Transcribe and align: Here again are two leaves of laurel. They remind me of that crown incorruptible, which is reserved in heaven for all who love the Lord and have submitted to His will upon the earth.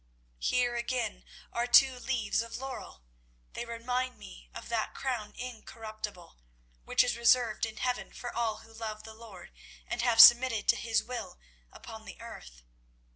Here 0.39 0.75
again 0.75 1.25
are 1.53 1.67
two 1.67 1.99
leaves 1.99 2.41
of 2.41 2.57
laurel. 2.57 3.03
They 3.53 3.65
remind 3.65 4.17
me 4.17 4.49
of 4.51 4.67
that 4.69 4.95
crown 4.95 5.31
incorruptible, 5.35 6.37
which 6.85 7.03
is 7.03 7.15
reserved 7.15 7.67
in 7.67 7.77
heaven 7.77 8.11
for 8.11 8.33
all 8.33 8.57
who 8.65 8.73
love 8.73 9.03
the 9.03 9.13
Lord 9.13 9.51
and 9.85 10.01
have 10.01 10.19
submitted 10.19 10.67
to 10.69 10.75
His 10.75 11.03
will 11.03 11.37
upon 11.71 12.05
the 12.05 12.19
earth. 12.19 12.63